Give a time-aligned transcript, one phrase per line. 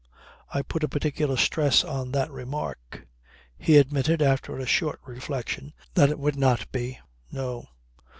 [0.51, 3.05] I put a particular stress on that remark.
[3.55, 6.97] He admitted, after a short reflection, that it would not be.
[7.31, 7.67] No.